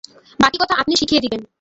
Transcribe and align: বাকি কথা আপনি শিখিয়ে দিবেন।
বাকি 0.39 0.57
কথা 0.61 0.75
আপনি 0.81 0.93
শিখিয়ে 0.95 1.23
দিবেন। 1.25 1.41